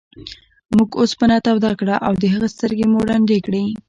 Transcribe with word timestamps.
موږ 0.75 0.89
اوسپنه 1.01 1.37
توده 1.45 1.71
کړه 1.79 1.95
او 2.05 2.13
د 2.21 2.23
هغه 2.33 2.47
سترګې 2.55 2.85
مو 2.91 2.99
ړندې 3.09 3.37
کړې. 3.45 3.63